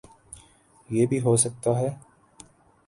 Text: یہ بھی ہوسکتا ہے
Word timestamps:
یہ 0.89 1.05
بھی 1.05 1.19
ہوسکتا 1.21 1.77
ہے 1.79 1.89